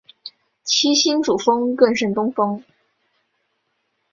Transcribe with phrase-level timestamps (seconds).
[0.63, 2.63] 七星主峰更胜东峰